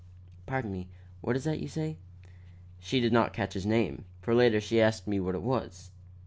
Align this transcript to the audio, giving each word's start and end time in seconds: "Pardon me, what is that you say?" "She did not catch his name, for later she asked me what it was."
"Pardon 0.47 0.71
me, 0.71 0.87
what 1.21 1.35
is 1.35 1.43
that 1.43 1.59
you 1.59 1.67
say?" 1.67 1.97
"She 2.79 2.99
did 2.99 3.13
not 3.13 3.33
catch 3.33 3.53
his 3.53 3.67
name, 3.67 4.05
for 4.19 4.33
later 4.33 4.59
she 4.59 4.81
asked 4.81 5.07
me 5.07 5.19
what 5.19 5.35
it 5.35 5.43
was." 5.43 5.91